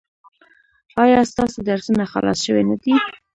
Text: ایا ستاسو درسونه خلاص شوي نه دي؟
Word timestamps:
ایا 1.03 1.19
ستاسو 1.31 1.59
درسونه 1.69 2.03
خلاص 2.13 2.39
شوي 2.45 2.63
نه 2.69 2.75
دي؟ 2.81 2.93